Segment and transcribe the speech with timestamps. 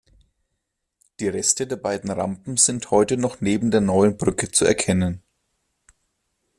[1.19, 5.21] Die Reste der beiden Rampen sind heute noch neben der neuen Brücke zu erkennen.